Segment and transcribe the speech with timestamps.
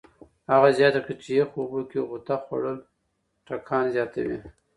[0.51, 2.77] هغه زیاته کړه چې یخو اوبو کې غوطه خوړل
[3.47, 4.37] ټکان زیاتوي.